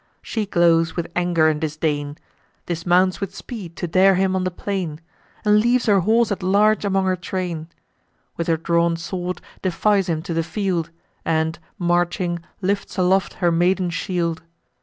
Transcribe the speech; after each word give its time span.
She 0.23 0.47
glows 0.47 0.95
with 0.95 1.11
anger 1.15 1.47
and 1.47 1.61
disdain, 1.61 2.17
Dismounts 2.65 3.21
with 3.21 3.35
speed 3.35 3.75
to 3.75 3.87
dare 3.87 4.15
him 4.15 4.35
on 4.35 4.43
the 4.45 4.49
plain, 4.49 4.99
And 5.45 5.59
leaves 5.59 5.85
her 5.85 5.99
horse 5.99 6.31
at 6.31 6.41
large 6.41 6.83
among 6.83 7.05
her 7.05 7.15
train; 7.15 7.69
With 8.35 8.47
her 8.47 8.57
drawn 8.57 8.97
sword 8.97 9.41
defies 9.61 10.09
him 10.09 10.23
to 10.23 10.33
the 10.33 10.41
field, 10.41 10.89
And, 11.23 11.59
marching, 11.77 12.39
lifts 12.63 12.97
aloft 12.97 13.33
her 13.33 13.51
maiden 13.51 13.91
shield. 13.91 14.41